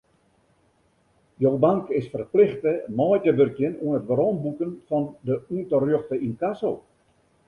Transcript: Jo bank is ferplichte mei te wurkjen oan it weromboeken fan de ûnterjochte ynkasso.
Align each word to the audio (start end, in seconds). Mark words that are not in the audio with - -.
Jo 1.43 1.49
bank 1.65 1.91
is 1.99 2.07
ferplichte 2.13 2.73
mei 3.01 3.19
te 3.25 3.31
wurkjen 3.39 3.75
oan 3.85 3.97
it 3.99 4.07
weromboeken 4.09 4.71
fan 4.87 5.05
de 5.27 5.35
ûnterjochte 5.57 6.15
ynkasso. 6.27 6.73